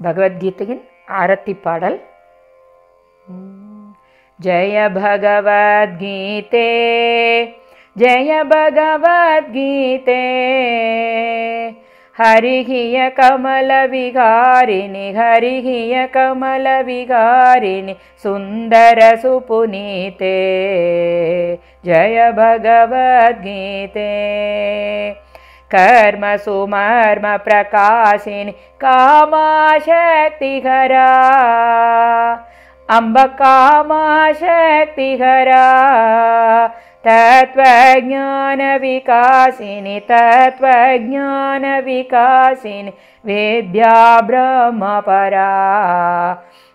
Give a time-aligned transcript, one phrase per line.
[0.00, 0.82] பகவத்கீதையின்
[1.20, 1.98] ஆரத்தி பாடல்
[4.40, 6.68] ஜய பகவத்கீதே
[7.96, 10.22] ஜய பகவத்கீதே
[12.16, 17.94] हरिहिय कमलविहारिणि हरिहिय कमलविहारिणि
[18.24, 19.10] सुन्दरसुपुनीते
[21.86, 24.06] जय भगवद्गीते
[25.75, 31.09] कर्मसुमर्मप्रकाशिनि कामाशक्तिहरा।
[32.89, 35.71] अम्ब कामाशक्तिहरा।
[37.07, 42.91] तत्त्वज्ञानविकासिनि तत्त्वज्ञानविकासिनि
[43.25, 45.49] वेद्या ब्रह्मपरा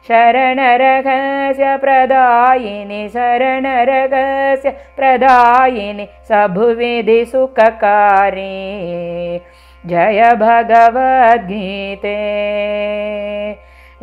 [0.08, 8.54] शरणरगस्य प्रदायिनि शरणरगस्य प्रदायिनि सभुविधि सुखकारी।
[9.86, 12.14] जय भगवद्गीते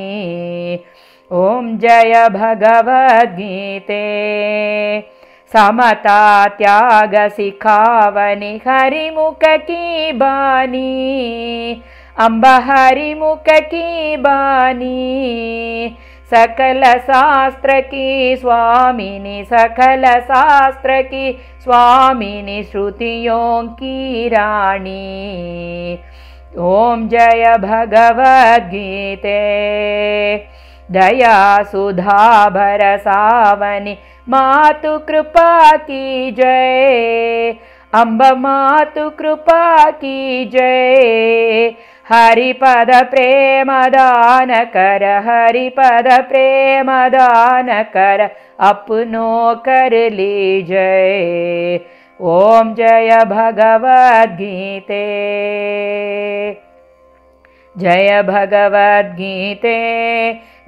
[1.31, 4.03] ॐ जय भगवद्गीते
[5.55, 6.21] समता
[6.59, 10.94] त्यागशिखावनि हरिमुख की बानी
[12.17, 15.97] अम्ब हरिमुख की बानी
[16.31, 21.31] सकल शास्त्र की स्वामिनि सकल शास्त्र की
[21.63, 25.99] स्वामिनि श्रुतियों की रानी
[26.61, 29.38] ॐ जय भगवद्गीते
[30.93, 33.97] दया सुधा भरसावनि
[34.29, 37.55] मातु कृपा की जय।
[37.93, 41.73] अम्ब मातु कृपा की जय।
[42.05, 48.29] हरिपद प्रेमदान कर हरिपद प्रेमदान कर
[48.69, 49.33] अपनो
[49.67, 51.79] कर ली जय।
[52.19, 55.03] ॐ जय भगवद्गीते
[57.78, 59.78] जय भगवद्गीते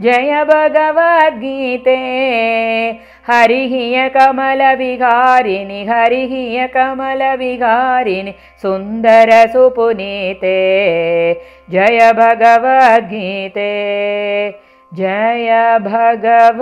[0.02, 1.96] जय भगवद्गीते।
[3.28, 10.58] हरिः कमलविहारिणि हरिः कमलविहारिणि सुन्दरसुपुनीते
[11.72, 13.72] जय भगवद्गीते
[14.94, 15.50] जय
[15.82, 16.56] भगवद्गीते